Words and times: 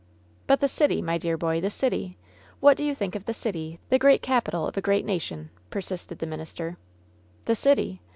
"But 0.47 0.61
the 0.61 0.67
city, 0.67 0.99
my 0.99 1.19
dear 1.19 1.37
boy, 1.37 1.61
the 1.61 1.69
city! 1.69 2.17
What 2.59 2.75
do 2.75 2.83
you 2.83 2.95
think 2.95 3.13
of 3.13 3.25
the 3.25 3.35
city, 3.35 3.79
the 3.89 3.99
great 3.99 4.23
capital 4.23 4.67
of 4.67 4.75
a 4.75 4.81
great 4.81 5.05
nation 5.05 5.51
V^ 5.55 5.69
persisted 5.69 6.17
the 6.17 6.25
minister. 6.25 6.75
"The 7.45 7.53
city!" 7.53 8.01